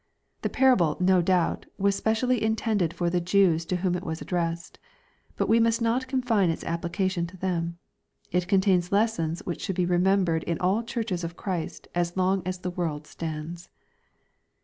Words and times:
The 0.41 0.49
parable, 0.49 0.97
no 0.99 1.21
doubt, 1.21 1.67
was 1.77 1.95
specially 1.95 2.41
intended 2.41 2.91
for 2.91 3.11
the 3.11 3.21
Jews 3.21 3.65
to 3.65 3.75
whom 3.75 3.93
it 3.93 4.01
was 4.03 4.19
addressed. 4.19 4.79
But 5.37 5.47
we 5.47 5.59
must 5.59 5.79
not 5.79 6.07
con 6.07 6.23
fine 6.23 6.49
its 6.49 6.63
application 6.63 7.27
to 7.27 7.37
them. 7.37 7.77
It 8.31 8.47
contains 8.47 8.91
lessons 8.91 9.45
which 9.45 9.61
should 9.61 9.75
be 9.75 9.85
remembered 9.85 10.41
in 10.45 10.57
all 10.57 10.81
churches 10.81 11.23
of 11.23 11.37
Christ 11.37 11.87
as 11.93 12.17
long 12.17 12.41
as 12.47 12.57
the 12.61 12.71
world 12.71 13.05
stands. 13.05 13.69